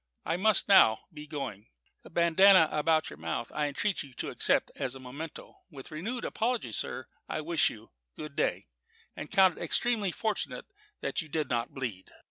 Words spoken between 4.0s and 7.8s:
you to accept as a memento. With renewed apologies, sir, I wish